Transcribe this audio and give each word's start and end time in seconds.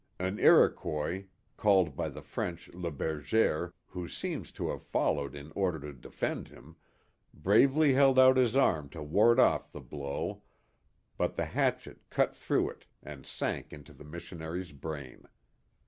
An 0.17 0.39
Iroquois, 0.39 1.25
called 1.57 1.95
by 1.95 2.09
the 2.09 2.23
French 2.23 2.69
Le 2.73 2.89
Berger, 2.89 3.75
who 3.85 4.07
seems 4.09 4.51
to 4.53 4.71
have 4.71 4.81
followed 4.81 5.35
in 5.35 5.51
order 5.53 5.79
to 5.79 5.93
defend 5.93 6.47
him, 6.47 6.75
bravely 7.35 7.93
held 7.93 8.17
out 8.17 8.35
his 8.35 8.55
arm 8.57 8.89
to 8.89 9.03
ward 9.03 9.39
off 9.39 9.71
the 9.71 9.79
blow, 9.79 10.41
but 11.19 11.35
the 11.35 11.45
hatchet 11.45 11.99
cut 12.09 12.35
through 12.35 12.71
it 12.71 12.87
and 13.03 13.27
sank 13.27 13.71
into 13.71 13.93
the 13.93 14.03
missionary's 14.03 14.71
brain. 14.71 15.27